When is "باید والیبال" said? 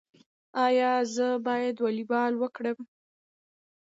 1.45-2.33